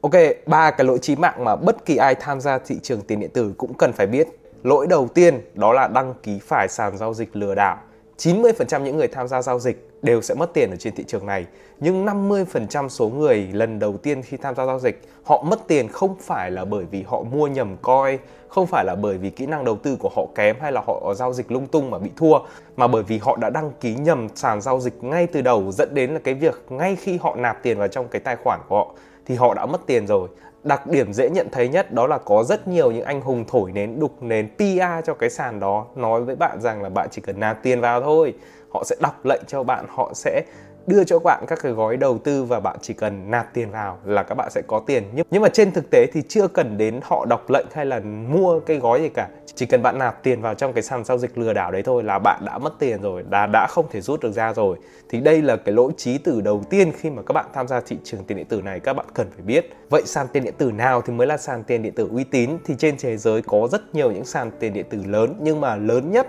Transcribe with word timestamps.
Ok, 0.00 0.12
ba 0.46 0.70
cái 0.70 0.86
lỗi 0.86 0.98
chí 0.98 1.16
mạng 1.16 1.44
mà 1.44 1.56
bất 1.56 1.84
kỳ 1.84 1.96
ai 1.96 2.14
tham 2.14 2.40
gia 2.40 2.58
thị 2.58 2.78
trường 2.82 3.00
tiền 3.00 3.20
điện 3.20 3.30
tử 3.30 3.52
cũng 3.58 3.74
cần 3.74 3.92
phải 3.92 4.06
biết. 4.06 4.28
Lỗi 4.62 4.86
đầu 4.86 5.08
tiên 5.14 5.40
đó 5.54 5.72
là 5.72 5.88
đăng 5.88 6.14
ký 6.22 6.38
phải 6.38 6.68
sàn 6.68 6.96
giao 6.96 7.14
dịch 7.14 7.36
lừa 7.36 7.54
đảo. 7.54 7.78
90% 8.18 8.82
những 8.82 8.96
người 8.96 9.08
tham 9.08 9.28
gia 9.28 9.42
giao 9.42 9.58
dịch 9.58 9.88
đều 10.02 10.22
sẽ 10.22 10.34
mất 10.34 10.54
tiền 10.54 10.70
ở 10.70 10.76
trên 10.76 10.94
thị 10.94 11.04
trường 11.06 11.26
này. 11.26 11.46
Nhưng 11.80 12.06
50% 12.06 12.88
số 12.88 13.08
người 13.08 13.48
lần 13.52 13.78
đầu 13.78 13.96
tiên 13.96 14.22
khi 14.22 14.36
tham 14.36 14.54
gia 14.54 14.66
giao 14.66 14.78
dịch, 14.78 15.02
họ 15.24 15.42
mất 15.42 15.58
tiền 15.68 15.88
không 15.88 16.14
phải 16.20 16.50
là 16.50 16.64
bởi 16.64 16.84
vì 16.90 17.02
họ 17.02 17.22
mua 17.22 17.46
nhầm 17.46 17.76
coin, 17.76 18.18
không 18.48 18.66
phải 18.66 18.84
là 18.84 18.94
bởi 18.94 19.18
vì 19.18 19.30
kỹ 19.30 19.46
năng 19.46 19.64
đầu 19.64 19.76
tư 19.76 19.96
của 20.00 20.10
họ 20.16 20.26
kém 20.34 20.56
hay 20.60 20.72
là 20.72 20.82
họ 20.86 21.14
giao 21.14 21.32
dịch 21.32 21.52
lung 21.52 21.66
tung 21.66 21.90
mà 21.90 21.98
bị 21.98 22.10
thua, 22.16 22.38
mà 22.76 22.86
bởi 22.86 23.02
vì 23.02 23.18
họ 23.18 23.36
đã 23.36 23.50
đăng 23.50 23.72
ký 23.80 23.94
nhầm 23.94 24.28
sàn 24.34 24.60
giao 24.60 24.80
dịch 24.80 25.04
ngay 25.04 25.26
từ 25.26 25.40
đầu 25.40 25.72
dẫn 25.72 25.94
đến 25.94 26.10
là 26.10 26.20
cái 26.24 26.34
việc 26.34 26.64
ngay 26.68 26.96
khi 26.96 27.18
họ 27.22 27.36
nạp 27.36 27.62
tiền 27.62 27.78
vào 27.78 27.88
trong 27.88 28.08
cái 28.08 28.20
tài 28.20 28.36
khoản 28.36 28.60
của 28.68 28.76
họ 28.76 28.94
thì 29.28 29.34
họ 29.34 29.54
đã 29.54 29.66
mất 29.66 29.86
tiền 29.86 30.06
rồi. 30.06 30.28
Đặc 30.64 30.86
điểm 30.86 31.12
dễ 31.12 31.30
nhận 31.30 31.48
thấy 31.52 31.68
nhất 31.68 31.92
đó 31.92 32.06
là 32.06 32.18
có 32.18 32.44
rất 32.44 32.68
nhiều 32.68 32.90
những 32.90 33.04
anh 33.04 33.20
hùng 33.20 33.44
thổi 33.48 33.72
nến, 33.72 34.00
đục 34.00 34.22
nến 34.22 34.48
PR 34.56 35.06
cho 35.06 35.14
cái 35.14 35.30
sàn 35.30 35.60
đó, 35.60 35.86
nói 35.94 36.22
với 36.22 36.36
bạn 36.36 36.60
rằng 36.60 36.82
là 36.82 36.88
bạn 36.88 37.08
chỉ 37.10 37.22
cần 37.22 37.40
nạp 37.40 37.62
tiền 37.62 37.80
vào 37.80 38.00
thôi. 38.02 38.34
Họ 38.74 38.84
sẽ 38.86 38.96
đọc 39.00 39.24
lệnh 39.24 39.42
cho 39.46 39.62
bạn, 39.62 39.84
họ 39.88 40.12
sẽ 40.14 40.42
đưa 40.88 41.04
cho 41.04 41.18
bạn 41.18 41.44
các 41.46 41.58
cái 41.62 41.72
gói 41.72 41.96
đầu 41.96 42.18
tư 42.18 42.44
và 42.44 42.60
bạn 42.60 42.76
chỉ 42.82 42.94
cần 42.94 43.30
nạp 43.30 43.54
tiền 43.54 43.70
vào 43.70 43.98
là 44.04 44.22
các 44.22 44.34
bạn 44.34 44.50
sẽ 44.50 44.62
có 44.66 44.80
tiền. 44.86 45.04
Nhưng 45.12 45.26
nhưng 45.30 45.42
mà 45.42 45.48
trên 45.48 45.72
thực 45.72 45.90
tế 45.90 46.06
thì 46.12 46.22
chưa 46.28 46.48
cần 46.48 46.78
đến 46.78 47.00
họ 47.02 47.26
đọc 47.28 47.50
lệnh 47.50 47.66
hay 47.72 47.86
là 47.86 48.00
mua 48.00 48.60
cái 48.60 48.76
gói 48.76 49.00
gì 49.00 49.08
cả. 49.08 49.28
Chỉ 49.54 49.66
cần 49.66 49.82
bạn 49.82 49.98
nạp 49.98 50.22
tiền 50.22 50.40
vào 50.40 50.54
trong 50.54 50.72
cái 50.72 50.82
sàn 50.82 51.04
giao 51.04 51.18
dịch 51.18 51.38
lừa 51.38 51.52
đảo 51.52 51.70
đấy 51.72 51.82
thôi 51.82 52.02
là 52.02 52.18
bạn 52.18 52.42
đã 52.46 52.58
mất 52.58 52.72
tiền 52.78 53.02
rồi, 53.02 53.24
đã 53.30 53.46
đã 53.52 53.66
không 53.70 53.86
thể 53.90 54.00
rút 54.00 54.20
được 54.20 54.32
ra 54.32 54.52
rồi. 54.52 54.76
Thì 55.08 55.20
đây 55.20 55.42
là 55.42 55.56
cái 55.56 55.74
lỗi 55.74 55.92
trí 55.96 56.18
tử 56.18 56.40
đầu 56.40 56.62
tiên 56.70 56.92
khi 56.98 57.10
mà 57.10 57.22
các 57.22 57.32
bạn 57.32 57.46
tham 57.54 57.68
gia 57.68 57.80
thị 57.80 57.98
trường 58.04 58.24
tiền 58.24 58.36
điện 58.36 58.46
tử 58.46 58.62
này, 58.62 58.80
các 58.80 58.92
bạn 58.92 59.06
cần 59.14 59.30
phải 59.30 59.42
biết. 59.42 59.76
Vậy 59.90 60.02
sàn 60.06 60.26
tiền 60.32 60.44
điện 60.44 60.54
tử 60.58 60.72
nào 60.72 61.00
thì 61.00 61.12
mới 61.12 61.26
là 61.26 61.36
sàn 61.36 61.64
tiền 61.64 61.82
điện 61.82 61.94
tử 61.94 62.08
uy 62.12 62.24
tín? 62.24 62.50
Thì 62.64 62.74
trên 62.78 62.96
thế 62.98 63.16
giới 63.16 63.42
có 63.42 63.68
rất 63.72 63.94
nhiều 63.94 64.10
những 64.10 64.24
sàn 64.24 64.50
tiền 64.60 64.72
điện 64.72 64.86
tử 64.90 65.02
lớn, 65.06 65.34
nhưng 65.40 65.60
mà 65.60 65.76
lớn 65.76 66.10
nhất, 66.10 66.26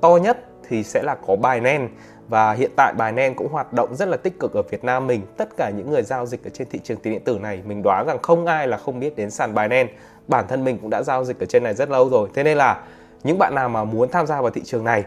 to 0.00 0.16
nhất 0.16 0.38
thì 0.68 0.82
sẽ 0.82 1.02
là 1.02 1.16
có 1.26 1.36
Binance 1.36 1.88
và 2.28 2.52
hiện 2.52 2.70
tại 2.76 2.92
Binance 2.92 3.34
cũng 3.34 3.48
hoạt 3.52 3.72
động 3.72 3.94
rất 3.94 4.08
là 4.08 4.16
tích 4.16 4.40
cực 4.40 4.52
ở 4.54 4.62
Việt 4.62 4.84
Nam 4.84 5.06
mình. 5.06 5.22
Tất 5.36 5.56
cả 5.56 5.70
những 5.70 5.90
người 5.90 6.02
giao 6.02 6.26
dịch 6.26 6.44
ở 6.44 6.50
trên 6.50 6.68
thị 6.70 6.80
trường 6.84 6.98
tiền 6.98 7.12
điện 7.12 7.24
tử 7.24 7.38
này 7.38 7.62
mình 7.66 7.82
đoán 7.82 8.06
rằng 8.06 8.18
không 8.22 8.46
ai 8.46 8.68
là 8.68 8.76
không 8.76 9.00
biết 9.00 9.16
đến 9.16 9.30
sàn 9.30 9.54
Binance. 9.54 9.92
Bản 10.28 10.44
thân 10.48 10.64
mình 10.64 10.78
cũng 10.78 10.90
đã 10.90 11.02
giao 11.02 11.24
dịch 11.24 11.40
ở 11.40 11.46
trên 11.46 11.64
này 11.64 11.74
rất 11.74 11.90
lâu 11.90 12.08
rồi. 12.08 12.28
Thế 12.34 12.42
nên 12.42 12.58
là 12.58 12.82
những 13.24 13.38
bạn 13.38 13.54
nào 13.54 13.68
mà 13.68 13.84
muốn 13.84 14.08
tham 14.10 14.26
gia 14.26 14.40
vào 14.40 14.50
thị 14.50 14.60
trường 14.64 14.84
này 14.84 15.04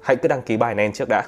hãy 0.00 0.16
cứ 0.16 0.28
đăng 0.28 0.42
ký 0.42 0.56
Binance 0.56 0.92
trước 0.94 1.08
đã. 1.08 1.22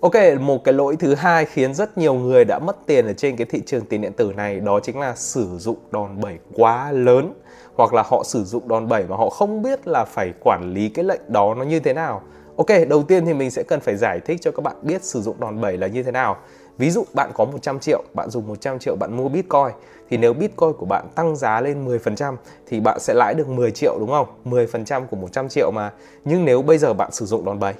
Ok, 0.00 0.14
một 0.40 0.64
cái 0.64 0.74
lỗi 0.74 0.96
thứ 0.96 1.14
hai 1.14 1.44
khiến 1.44 1.74
rất 1.74 1.98
nhiều 1.98 2.14
người 2.14 2.44
đã 2.44 2.58
mất 2.58 2.76
tiền 2.86 3.06
ở 3.06 3.12
trên 3.12 3.36
cái 3.36 3.46
thị 3.50 3.62
trường 3.66 3.84
tiền 3.84 4.00
điện 4.00 4.12
tử 4.12 4.32
này 4.36 4.60
đó 4.60 4.80
chính 4.80 5.00
là 5.00 5.14
sử 5.14 5.48
dụng 5.58 5.76
đòn 5.90 6.20
bẩy 6.20 6.38
quá 6.54 6.92
lớn 6.92 7.32
hoặc 7.74 7.94
là 7.94 8.02
họ 8.06 8.22
sử 8.24 8.44
dụng 8.44 8.68
đòn 8.68 8.88
bẩy 8.88 9.04
mà 9.08 9.16
họ 9.16 9.30
không 9.30 9.62
biết 9.62 9.88
là 9.88 10.04
phải 10.04 10.32
quản 10.44 10.72
lý 10.74 10.88
cái 10.88 11.04
lệnh 11.04 11.20
đó 11.28 11.54
nó 11.54 11.64
như 11.64 11.80
thế 11.80 11.92
nào 11.92 12.22
Ok, 12.56 12.66
đầu 12.88 13.02
tiên 13.02 13.26
thì 13.26 13.34
mình 13.34 13.50
sẽ 13.50 13.62
cần 13.62 13.80
phải 13.80 13.96
giải 13.96 14.20
thích 14.20 14.40
cho 14.40 14.50
các 14.50 14.60
bạn 14.62 14.76
biết 14.82 15.04
sử 15.04 15.22
dụng 15.22 15.40
đòn 15.40 15.60
bẩy 15.60 15.78
là 15.78 15.86
như 15.86 16.02
thế 16.02 16.12
nào. 16.12 16.36
Ví 16.78 16.90
dụ 16.90 17.04
bạn 17.14 17.30
có 17.34 17.44
100 17.44 17.78
triệu, 17.78 18.02
bạn 18.14 18.30
dùng 18.30 18.48
100 18.48 18.78
triệu 18.78 18.96
bạn 18.96 19.16
mua 19.16 19.28
Bitcoin 19.28 19.72
thì 20.10 20.16
nếu 20.16 20.32
Bitcoin 20.32 20.72
của 20.72 20.86
bạn 20.86 21.06
tăng 21.14 21.36
giá 21.36 21.60
lên 21.60 21.86
10% 21.86 22.36
thì 22.66 22.80
bạn 22.80 23.00
sẽ 23.00 23.14
lãi 23.14 23.34
được 23.34 23.48
10 23.48 23.70
triệu 23.70 23.96
đúng 24.00 24.10
không? 24.10 24.26
10% 24.44 25.06
của 25.06 25.16
100 25.16 25.48
triệu 25.48 25.70
mà. 25.70 25.92
Nhưng 26.24 26.44
nếu 26.44 26.62
bây 26.62 26.78
giờ 26.78 26.94
bạn 26.94 27.12
sử 27.12 27.26
dụng 27.26 27.44
đòn 27.44 27.58
bẩy, 27.58 27.74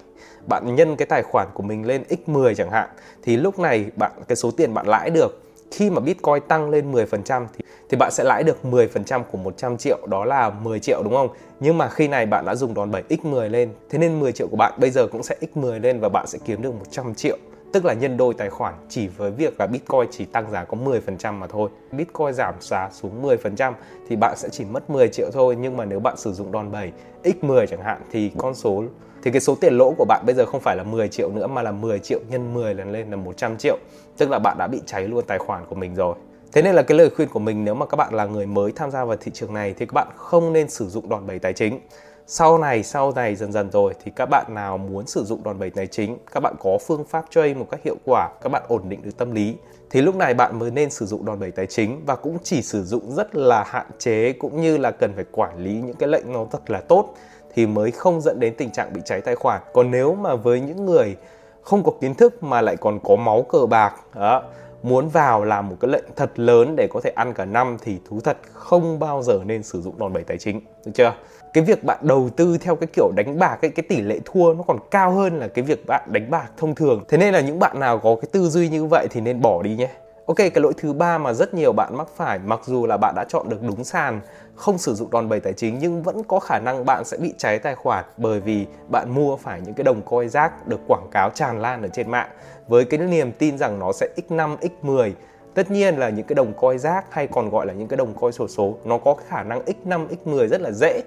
bạn 0.47 0.75
nhân 0.75 0.97
cái 0.97 1.07
tài 1.07 1.23
khoản 1.23 1.49
của 1.55 1.63
mình 1.63 1.87
lên 1.87 2.03
x10 2.27 2.55
chẳng 2.55 2.71
hạn 2.71 2.89
thì 3.23 3.37
lúc 3.37 3.59
này 3.59 3.87
bạn 3.97 4.13
cái 4.29 4.37
số 4.37 4.51
tiền 4.51 4.75
bạn 4.75 4.87
lãi 4.89 5.11
được 5.11 5.46
khi 5.71 5.91
mà 5.91 6.01
Bitcoin 6.01 6.43
tăng 6.49 6.71
lên 6.71 6.93
10% 6.93 7.47
thì 7.59 7.65
thì 7.89 7.97
bạn 7.97 8.11
sẽ 8.13 8.25
lãi 8.25 8.43
được 8.43 8.59
10% 8.63 9.23
của 9.23 9.39
100 9.39 9.77
triệu, 9.77 9.99
đó 10.07 10.25
là 10.25 10.51
10 10.51 10.81
triệu 10.81 11.03
đúng 11.03 11.15
không? 11.15 11.29
Nhưng 11.61 11.79
mà 11.79 11.89
khi 11.89 12.09
này 12.09 12.27
bạn 12.27 12.45
đã 12.45 12.55
dùng 12.55 12.75
đòn 12.75 12.91
bẩy 12.91 13.03
x10 13.09 13.49
lên, 13.49 13.71
thế 13.91 13.99
nên 13.99 14.21
10 14.21 14.33
triệu 14.33 14.49
của 14.49 14.57
bạn 14.57 14.73
bây 14.79 14.91
giờ 14.91 15.07
cũng 15.07 15.23
sẽ 15.23 15.37
x10 15.55 15.81
lên 15.81 16.01
và 16.01 16.09
bạn 16.09 16.27
sẽ 16.27 16.39
kiếm 16.45 16.63
được 16.63 16.75
100 16.75 17.15
triệu 17.15 17.39
tức 17.73 17.85
là 17.85 17.93
nhân 17.93 18.17
đôi 18.17 18.35
tài 18.35 18.51
khoản, 18.51 18.75
chỉ 18.89 19.09
với 19.09 19.31
việc 19.31 19.61
là 19.61 19.67
Bitcoin 19.67 20.09
chỉ 20.11 20.25
tăng 20.25 20.51
giá 20.51 20.65
có 20.65 20.77
10% 20.77 21.33
mà 21.33 21.47
thôi. 21.47 21.71
Bitcoin 21.93 22.33
giảm 22.33 22.55
giá 22.61 22.91
xuống 22.93 23.23
10% 23.23 23.73
thì 24.09 24.17
bạn 24.17 24.35
sẽ 24.37 24.49
chỉ 24.49 24.65
mất 24.65 24.91
10 24.91 25.09
triệu 25.09 25.31
thôi 25.33 25.57
nhưng 25.61 25.77
mà 25.77 25.85
nếu 25.85 26.01
bạn 26.01 26.17
sử 26.17 26.33
dụng 26.33 26.53
đòn 26.53 26.73
bẩy 26.73 26.93
x10 27.23 27.67
chẳng 27.67 27.83
hạn 27.83 28.01
thì 28.11 28.31
con 28.39 28.55
số 28.55 28.85
thì 29.27 29.33
cái 29.33 29.41
số 29.41 29.55
tiền 29.55 29.79
lỗ 29.79 29.95
của 29.99 30.05
bạn 30.05 30.23
bây 30.27 30.35
giờ 30.35 30.47
không 30.47 30.61
phải 30.61 30.77
là 30.77 30.83
10 30.83 31.09
triệu 31.09 31.31
nữa 31.31 31.47
mà 31.47 31.63
là 31.63 31.73
10 31.73 31.99
triệu 31.99 32.21
nhân 32.29 32.55
10 32.55 32.75
lần 32.75 32.93
lên 32.93 33.11
là 33.11 33.17
100 33.17 33.57
triệu. 33.59 33.79
Tức 34.17 34.31
là 34.31 34.39
bạn 34.39 34.59
đã 34.59 34.67
bị 34.67 34.81
cháy 34.87 35.09
luôn 35.09 35.25
tài 35.27 35.39
khoản 35.39 35.67
của 35.67 35.75
mình 35.75 35.95
rồi. 35.95 36.15
Thế 36.53 36.63
nên 36.63 36.75
là 36.75 36.83
cái 36.83 36.99
lời 36.99 37.11
khuyên 37.11 37.29
của 37.29 37.39
mình 37.39 37.65
nếu 37.65 37.75
mà 37.75 37.87
các 37.87 37.97
bạn 37.97 38.15
là 38.15 38.25
người 38.25 38.47
mới 38.47 38.73
tham 38.73 38.91
gia 38.91 39.05
vào 39.05 39.17
thị 39.17 39.33
trường 39.35 39.55
này 39.55 39.75
thì 39.79 39.87
các 39.87 39.93
bạn 39.95 40.09
không 40.17 40.53
nên 40.53 40.69
sử 40.69 40.89
dụng 40.89 41.09
đòn 41.09 41.27
bẩy 41.27 41.39
tài 41.39 41.53
chính. 41.53 41.81
Sau 42.27 42.59
này, 42.59 42.83
sau 42.83 43.13
này 43.13 43.35
dần 43.35 43.53
dần 43.53 43.71
rồi 43.71 43.95
thì 44.05 44.13
các 44.17 44.27
bạn 44.31 44.47
nào 44.55 44.79
muốn 44.79 45.07
sử 45.07 45.25
dụng 45.25 45.43
đòn 45.43 45.59
bẩy 45.59 45.71
tài 45.71 45.87
chính, 45.87 46.19
các 46.33 46.41
bạn 46.41 46.55
có 46.61 46.79
phương 46.87 47.05
pháp 47.05 47.25
trade 47.31 47.55
một 47.55 47.67
cách 47.71 47.81
hiệu 47.85 47.97
quả, 48.05 48.29
các 48.43 48.49
bạn 48.53 48.63
ổn 48.69 48.89
định 48.89 49.03
được 49.03 49.17
tâm 49.17 49.31
lý 49.31 49.57
thì 49.91 50.03
lúc 50.03 50.17
này 50.17 50.35
bạn 50.35 50.59
mới 50.59 50.71
nên 50.71 50.91
sử 50.91 51.07
dụng 51.07 51.25
đòn 51.25 51.41
bẩy 51.41 51.51
tài 51.51 51.67
chính 51.67 52.03
và 52.07 52.17
cũng 52.17 52.39
chỉ 52.43 52.63
sử 52.63 52.85
dụng 52.85 53.15
rất 53.15 53.35
là 53.37 53.65
hạn 53.67 53.87
chế 53.99 54.33
cũng 54.33 54.61
như 54.61 54.77
là 54.77 54.91
cần 54.91 55.13
phải 55.15 55.25
quản 55.33 55.59
lý 55.65 55.73
những 55.73 55.97
cái 55.97 56.09
lệnh 56.09 56.33
nó 56.33 56.47
thật 56.53 56.71
là 56.71 56.81
tốt 56.81 57.15
thì 57.57 57.67
mới 57.67 57.91
không 57.91 58.21
dẫn 58.21 58.41
đến 58.41 58.55
tình 58.59 58.71
trạng 58.71 58.93
bị 58.93 59.01
cháy 59.05 59.21
tài 59.21 59.35
khoản. 59.35 59.61
Còn 59.73 59.91
nếu 59.91 60.15
mà 60.15 60.35
với 60.35 60.61
những 60.61 60.87
người 60.87 61.17
không 61.63 61.83
có 61.83 61.93
kiến 62.01 62.15
thức 62.15 62.43
mà 62.43 62.61
lại 62.61 62.77
còn 62.77 62.99
có 63.05 63.17
máu 63.17 63.43
cờ 63.43 63.67
bạc 63.67 63.95
đó, 64.15 64.43
muốn 64.83 65.09
vào 65.09 65.45
làm 65.45 65.69
một 65.69 65.77
cái 65.81 65.91
lệnh 65.91 66.05
thật 66.17 66.31
lớn 66.37 66.77
để 66.77 66.89
có 66.91 67.01
thể 67.01 67.11
ăn 67.11 67.35
cả 67.35 67.45
năm 67.45 67.77
thì 67.83 67.99
thú 68.09 68.21
thật 68.21 68.37
không 68.53 68.99
bao 68.99 69.23
giờ 69.23 69.41
nên 69.45 69.63
sử 69.63 69.83
dụng 69.83 69.99
đòn 69.99 70.13
bẩy 70.13 70.25
tài 70.25 70.39
chính 70.39 70.61
được 70.85 70.93
chưa? 70.95 71.15
Cái 71.53 71.65
việc 71.65 71.85
bạn 71.85 71.99
đầu 72.03 72.29
tư 72.37 72.59
theo 72.61 72.77
cái 72.77 72.87
kiểu 72.93 73.11
đánh 73.17 73.39
bạc 73.39 73.59
ấy, 73.63 73.71
cái 73.71 73.87
tỷ 73.89 74.01
lệ 74.01 74.21
thua 74.25 74.55
nó 74.55 74.63
còn 74.63 74.79
cao 74.91 75.11
hơn 75.11 75.39
là 75.39 75.49
cái 75.49 75.65
việc 75.65 75.87
bạn 75.87 76.03
đánh 76.07 76.31
bạc 76.31 76.51
thông 76.57 76.75
thường. 76.75 77.05
Thế 77.09 77.19
nên 77.19 77.35
là 77.35 77.41
những 77.41 77.59
bạn 77.59 77.81
nào 77.81 77.99
có 77.99 78.17
cái 78.23 78.29
tư 78.33 78.49
duy 78.49 78.69
như 78.69 78.87
vậy 78.87 79.07
thì 79.11 79.21
nên 79.21 79.41
bỏ 79.41 79.63
đi 79.63 79.77
nhé. 79.77 79.89
Ok, 80.27 80.37
cái 80.37 80.51
lỗi 80.55 80.73
thứ 80.77 80.93
ba 80.93 81.19
mà 81.19 81.33
rất 81.33 81.55
nhiều 81.55 81.73
bạn 81.73 81.97
mắc 81.97 82.09
phải 82.17 82.39
mặc 82.39 82.61
dù 82.65 82.87
là 82.87 82.97
bạn 82.97 83.15
đã 83.17 83.25
chọn 83.29 83.49
được 83.49 83.63
đúng 83.63 83.85
sàn, 83.85 84.21
không 84.55 84.79
sử 84.79 84.95
dụng 84.95 85.11
đòn 85.11 85.29
bẩy 85.29 85.41
tài 85.41 85.53
chính 85.53 85.79
nhưng 85.79 86.03
vẫn 86.03 86.25
có 86.25 86.41
khả 86.41 86.59
năng 86.59 86.85
bạn 86.85 87.05
sẽ 87.05 87.17
bị 87.17 87.35
cháy 87.39 87.59
tài 87.59 87.75
khoản 87.75 88.05
bởi 88.17 88.41
vì 88.41 88.67
bạn 88.91 89.15
mua 89.15 89.37
phải 89.37 89.61
những 89.61 89.75
cái 89.75 89.85
đồng 89.85 90.03
coin 90.03 90.29
rác 90.29 90.69
được 90.69 90.81
quảng 90.89 91.09
cáo 91.11 91.31
tràn 91.31 91.61
lan 91.61 91.83
ở 91.83 91.89
trên 91.89 92.11
mạng. 92.11 92.29
Với 92.69 92.85
cái 92.85 93.01
niềm 93.01 93.33
tin 93.33 93.59
rằng 93.59 93.79
nó 93.79 93.93
sẽ 93.93 94.09
x5, 94.17 94.57
x10 94.57 95.13
Tất 95.55 95.71
nhiên 95.71 95.97
là 95.97 96.09
những 96.09 96.27
cái 96.27 96.35
đồng 96.35 96.53
coin 96.53 96.79
rác 96.79 97.05
hay 97.11 97.27
còn 97.27 97.51
gọi 97.51 97.67
là 97.67 97.73
những 97.73 97.89
cái 97.89 97.97
đồng 97.97 98.15
coin 98.15 98.33
sổ 98.33 98.49
số 98.49 98.75
nó 98.85 98.99
có 98.99 99.17
khả 99.29 99.43
năng 99.43 99.63
x5, 99.65 100.07
x10 100.25 100.49
rất 100.49 100.61
là 100.61 100.71
dễ 100.71 101.03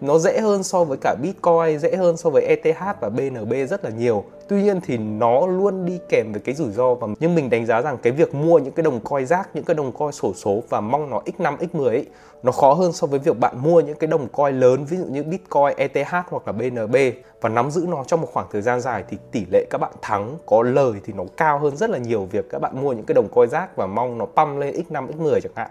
nó 0.00 0.18
dễ 0.18 0.40
hơn 0.40 0.62
so 0.62 0.84
với 0.84 0.98
cả 1.00 1.14
Bitcoin, 1.22 1.78
dễ 1.78 1.96
hơn 1.96 2.16
so 2.16 2.30
với 2.30 2.42
ETH 2.42 3.00
và 3.00 3.08
BNB 3.08 3.52
rất 3.68 3.84
là 3.84 3.90
nhiều. 3.90 4.24
Tuy 4.48 4.62
nhiên 4.62 4.80
thì 4.80 4.98
nó 4.98 5.46
luôn 5.46 5.84
đi 5.86 5.98
kèm 6.08 6.32
với 6.32 6.40
cái 6.40 6.54
rủi 6.54 6.70
ro 6.70 6.94
và 6.94 7.06
nhưng 7.20 7.34
mình 7.34 7.50
đánh 7.50 7.66
giá 7.66 7.82
rằng 7.82 7.98
cái 8.02 8.12
việc 8.12 8.34
mua 8.34 8.58
những 8.58 8.72
cái 8.72 8.82
đồng 8.82 9.00
coin 9.00 9.26
rác, 9.26 9.48
những 9.54 9.64
cái 9.64 9.74
đồng 9.74 9.92
coin 9.92 10.12
sổ 10.12 10.32
số 10.34 10.62
và 10.68 10.80
mong 10.80 11.10
nó 11.10 11.22
x5, 11.26 11.56
x10 11.56 11.84
ấy, 11.84 12.06
nó 12.42 12.52
khó 12.52 12.72
hơn 12.72 12.92
so 12.92 13.06
với 13.06 13.18
việc 13.18 13.38
bạn 13.38 13.62
mua 13.62 13.80
những 13.80 13.96
cái 13.96 14.08
đồng 14.08 14.28
coin 14.28 14.60
lớn 14.60 14.84
ví 14.84 14.96
dụ 14.96 15.04
như 15.04 15.22
Bitcoin, 15.22 15.76
ETH 15.76 16.08
hoặc 16.10 16.42
là 16.46 16.52
BNB 16.52 16.96
và 17.40 17.48
nắm 17.48 17.70
giữ 17.70 17.86
nó 17.88 18.04
trong 18.04 18.20
một 18.20 18.28
khoảng 18.32 18.46
thời 18.52 18.62
gian 18.62 18.80
dài 18.80 19.04
thì 19.08 19.16
tỷ 19.32 19.46
lệ 19.52 19.64
các 19.70 19.78
bạn 19.78 19.92
thắng 20.02 20.38
có 20.46 20.62
lời 20.62 20.92
thì 21.04 21.12
nó 21.16 21.24
cao 21.36 21.58
hơn 21.58 21.76
rất 21.76 21.90
là 21.90 21.98
nhiều 21.98 22.28
việc 22.30 22.50
các 22.50 22.58
bạn 22.58 22.82
mua 22.82 22.92
những 22.92 23.04
cái 23.04 23.14
đồng 23.14 23.28
coin 23.28 23.50
rác 23.50 23.76
và 23.76 23.86
mong 23.86 24.18
nó 24.18 24.24
pump 24.24 24.58
lên 24.58 24.74
x5, 24.74 25.06
x10 25.06 25.40
chẳng 25.40 25.52
hạn. 25.54 25.70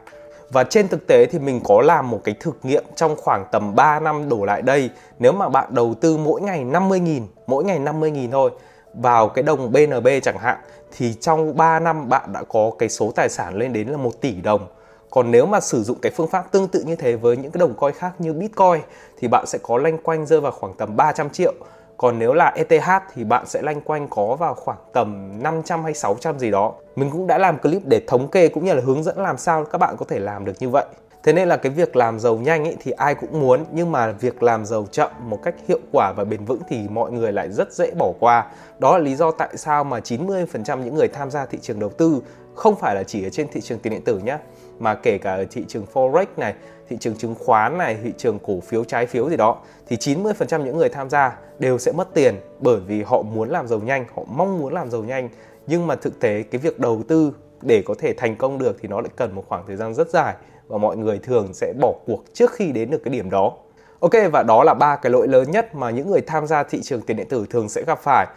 Và 0.50 0.64
trên 0.64 0.88
thực 0.88 1.08
tế 1.08 1.26
thì 1.26 1.40
mình 1.40 1.62
có 1.64 1.82
làm 1.82 2.10
một 2.10 2.22
cái 2.24 2.36
thực 2.40 2.58
nghiệm 2.64 2.84
trong 2.96 3.16
khoảng 3.16 3.46
tầm 3.52 3.76
3 3.76 4.00
năm 4.00 4.30
đổ 4.30 4.46
lại 4.46 4.62
đây 4.62 4.90
Nếu 5.20 5.32
mà 5.32 5.50
bạn 5.50 5.68
đầu 5.76 5.94
tư 6.02 6.18
mỗi 6.18 6.42
ngày 6.42 6.66
50.000, 6.66 7.22
mỗi 7.48 7.64
ngày 7.64 7.80
50.000 7.80 8.32
thôi 8.32 8.52
vào 8.94 9.30
cái 9.30 9.44
đồng 9.44 9.72
BNB 9.72 10.08
chẳng 10.24 10.38
hạn 10.38 10.58
thì 10.98 11.14
trong 11.14 11.58
3 11.58 11.80
năm 11.80 12.10
bạn 12.10 12.34
đã 12.34 12.44
có 12.44 12.72
cái 12.80 12.90
số 12.90 13.12
tài 13.16 13.30
sản 13.30 13.56
lên 13.56 13.74
đến 13.74 13.88
là 13.88 13.98
1 13.98 14.22
tỷ 14.22 14.32
đồng. 14.32 14.68
Còn 15.10 15.32
nếu 15.32 15.46
mà 15.46 15.60
sử 15.60 15.84
dụng 15.84 15.98
cái 16.02 16.12
phương 16.16 16.28
pháp 16.28 16.52
tương 16.52 16.68
tự 16.68 16.84
như 16.84 16.96
thế 16.96 17.16
với 17.16 17.38
những 17.38 17.52
cái 17.52 17.60
đồng 17.60 17.74
coin 17.74 17.94
khác 17.96 18.12
như 18.20 18.34
Bitcoin 18.34 18.82
thì 19.20 19.28
bạn 19.28 19.46
sẽ 19.48 19.60
có 19.64 19.78
lanh 19.78 19.98
quanh 19.98 20.26
rơi 20.26 20.42
vào 20.42 20.52
khoảng 20.52 20.74
tầm 20.74 20.96
300 20.98 21.30
triệu. 21.30 21.54
Còn 21.98 22.20
nếu 22.20 22.34
là 22.34 22.54
ETH 22.56 22.90
thì 23.14 23.24
bạn 23.24 23.46
sẽ 23.46 23.62
lanh 23.62 23.82
quanh 23.82 24.08
có 24.08 24.36
vào 24.36 24.54
khoảng 24.54 24.78
tầm 24.94 25.32
500 25.44 25.84
hay 25.84 25.94
600 25.94 26.40
gì 26.40 26.52
đó. 26.52 26.74
Mình 26.96 27.10
cũng 27.12 27.28
đã 27.28 27.38
làm 27.38 27.58
clip 27.58 27.82
để 27.86 28.02
thống 28.08 28.28
kê 28.28 28.48
cũng 28.48 28.66
như 28.66 28.74
là 28.74 28.82
hướng 28.86 29.04
dẫn 29.04 29.18
làm 29.18 29.38
sao 29.38 29.66
các 29.66 29.78
bạn 29.78 29.96
có 29.98 30.06
thể 30.10 30.20
làm 30.20 30.46
được 30.46 30.54
như 30.60 30.70
vậy. 30.70 30.86
Thế 31.24 31.34
nên 31.34 31.48
là 31.48 31.58
cái 31.58 31.72
việc 31.72 31.96
làm 31.96 32.20
giàu 32.20 32.38
nhanh 32.38 32.64
ấy 32.64 32.78
thì 32.80 32.92
ai 32.92 33.16
cũng 33.16 33.40
muốn, 33.40 33.66
nhưng 33.72 33.92
mà 33.92 34.12
việc 34.12 34.44
làm 34.44 34.66
giàu 34.66 34.86
chậm 34.92 35.12
một 35.20 35.40
cách 35.44 35.56
hiệu 35.68 35.80
quả 35.92 36.14
và 36.18 36.24
bền 36.24 36.46
vững 36.46 36.62
thì 36.70 36.88
mọi 36.90 37.12
người 37.12 37.32
lại 37.32 37.52
rất 37.52 37.74
dễ 37.74 37.92
bỏ 37.92 38.12
qua. 38.20 38.46
Đó 38.80 38.98
là 38.98 39.04
lý 39.04 39.16
do 39.16 39.32
tại 39.32 39.58
sao 39.58 39.84
mà 39.84 40.00
90% 40.00 40.84
những 40.84 40.96
người 40.96 41.08
tham 41.08 41.32
gia 41.32 41.46
thị 41.46 41.58
trường 41.62 41.80
đầu 41.80 41.90
tư 41.90 42.22
không 42.58 42.76
phải 42.76 42.96
là 42.96 43.04
chỉ 43.04 43.24
ở 43.24 43.30
trên 43.30 43.48
thị 43.48 43.62
trường 43.62 43.80
tiền 43.80 43.94
điện 43.94 44.02
tử 44.02 44.20
nhé 44.20 44.38
mà 44.80 44.96
kể 44.96 45.18
cả 45.18 45.36
ở 45.36 45.46
thị 45.52 45.64
trường 45.68 45.86
forex 45.94 46.26
này, 46.38 46.54
thị 46.90 46.98
trường 47.00 47.16
chứng 47.16 47.36
khoán 47.36 47.78
này, 47.78 47.98
thị 48.04 48.14
trường 48.18 48.40
cổ 48.40 48.60
phiếu 48.60 48.84
trái 48.84 49.06
phiếu 49.06 49.30
gì 49.30 49.38
đó 49.38 49.58
thì 49.88 49.96
90% 49.96 50.64
những 50.64 50.78
người 50.78 50.90
tham 50.90 51.10
gia 51.10 51.38
đều 51.60 51.78
sẽ 51.78 51.92
mất 51.92 52.14
tiền 52.14 52.36
bởi 52.60 52.80
vì 52.80 53.04
họ 53.04 53.22
muốn 53.22 53.50
làm 53.50 53.68
giàu 53.68 53.80
nhanh, 53.80 54.06
họ 54.16 54.24
mong 54.28 54.60
muốn 54.60 54.74
làm 54.74 54.90
giàu 54.92 55.04
nhanh 55.04 55.30
nhưng 55.68 55.88
mà 55.88 55.96
thực 55.96 56.20
tế 56.20 56.44
cái 56.44 56.60
việc 56.60 56.80
đầu 56.80 57.04
tư 57.08 57.32
để 57.62 57.84
có 57.86 57.94
thể 58.00 58.14
thành 58.14 58.36
công 58.36 58.58
được 58.58 58.78
thì 58.82 58.88
nó 58.88 59.02
lại 59.02 59.10
cần 59.16 59.36
một 59.36 59.44
khoảng 59.48 59.64
thời 59.68 59.76
gian 59.76 59.94
rất 59.94 60.10
dài 60.10 60.36
và 60.68 60.78
mọi 60.78 60.98
người 60.98 61.20
thường 61.20 61.54
sẽ 61.54 61.74
bỏ 61.82 61.94
cuộc 62.06 62.24
trước 62.34 62.52
khi 62.52 62.72
đến 62.72 62.90
được 62.90 63.02
cái 63.04 63.14
điểm 63.14 63.30
đó. 63.30 63.54
Ok 64.00 64.12
và 64.34 64.44
đó 64.44 64.64
là 64.64 64.74
ba 64.74 64.96
cái 64.96 65.12
lỗi 65.12 65.28
lớn 65.28 65.52
nhất 65.52 65.76
mà 65.76 65.90
những 65.90 66.10
người 66.10 66.22
tham 66.22 66.48
gia 66.48 66.64
thị 66.64 66.82
trường 66.82 67.02
tiền 67.02 67.18
điện 67.18 67.28
tử 67.30 67.46
thường 67.50 67.70
sẽ 67.70 67.84
gặp 67.88 68.00
phải. 68.00 68.28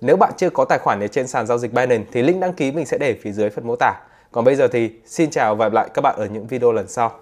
Nếu 0.00 0.16
bạn 0.16 0.32
chưa 0.36 0.50
có 0.50 0.64
tài 0.64 0.78
khoản 0.78 1.00
ở 1.00 1.06
trên 1.06 1.26
sàn 1.26 1.46
giao 1.46 1.58
dịch 1.58 1.72
Binance 1.72 2.04
thì 2.12 2.22
link 2.22 2.40
đăng 2.40 2.52
ký 2.52 2.72
mình 2.72 2.86
sẽ 2.86 2.98
để 2.98 3.16
phía 3.22 3.32
dưới 3.32 3.50
phần 3.50 3.66
mô 3.66 3.76
tả. 3.76 3.94
Còn 4.32 4.44
bây 4.44 4.56
giờ 4.56 4.68
thì 4.68 4.90
xin 5.06 5.30
chào 5.30 5.54
và 5.54 5.64
hẹn 5.64 5.72
gặp 5.72 5.74
lại 5.74 5.88
các 5.94 6.02
bạn 6.02 6.14
ở 6.18 6.26
những 6.26 6.46
video 6.46 6.72
lần 6.72 6.88
sau. 6.88 7.12